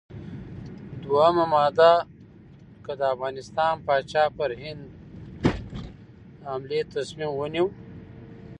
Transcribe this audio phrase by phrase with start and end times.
[1.01, 1.93] دوهمه ماده:
[2.83, 4.83] که د افغانستان پاچا پر هند
[6.45, 7.67] حملې تصمیم ونیو.